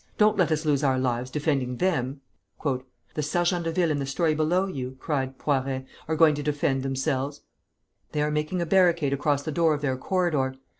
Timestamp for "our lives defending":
0.83-1.77